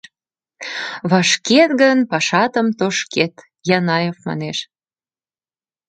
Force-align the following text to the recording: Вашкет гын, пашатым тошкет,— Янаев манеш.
Вашкет 1.09 1.69
гын, 1.81 1.97
пашатым 2.11 2.67
тошкет,— 2.79 3.33
Янаев 3.77 4.17
манеш. 4.27 4.57